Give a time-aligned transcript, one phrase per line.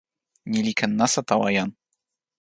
[0.49, 1.69] ni li ken nasa tawa jan.